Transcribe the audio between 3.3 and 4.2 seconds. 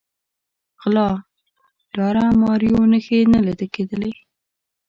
نه لیده کېدلې.